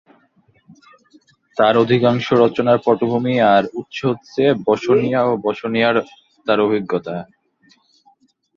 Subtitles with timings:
[1.57, 6.01] তার অধিকাংশ রচনার পটভূমি আর উৎস হচ্ছে বসনিয়া ও বসনিয়ায়
[6.47, 7.15] তার অভিজ্ঞতা।